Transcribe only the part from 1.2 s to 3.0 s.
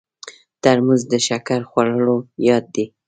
شکر خوړلو یاد دی.